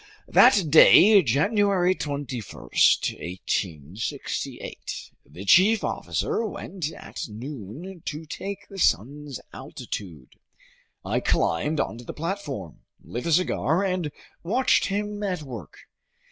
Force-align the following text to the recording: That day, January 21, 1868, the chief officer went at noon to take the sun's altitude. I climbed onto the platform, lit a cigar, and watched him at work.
That 0.27 0.71
day, 0.71 1.21
January 1.21 1.93
21, 1.93 2.39
1868, 2.41 5.11
the 5.23 5.45
chief 5.45 5.83
officer 5.83 6.43
went 6.43 6.91
at 6.93 7.27
noon 7.29 8.01
to 8.07 8.25
take 8.25 8.67
the 8.67 8.79
sun's 8.79 9.39
altitude. 9.53 10.37
I 11.05 11.19
climbed 11.19 11.79
onto 11.79 12.03
the 12.03 12.13
platform, 12.15 12.79
lit 13.03 13.27
a 13.27 13.31
cigar, 13.31 13.83
and 13.85 14.11
watched 14.41 14.87
him 14.87 15.21
at 15.21 15.43
work. 15.43 15.77